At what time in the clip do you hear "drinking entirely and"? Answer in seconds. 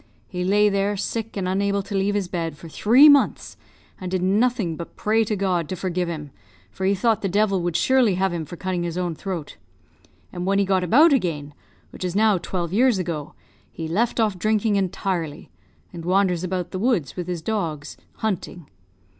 14.39-16.03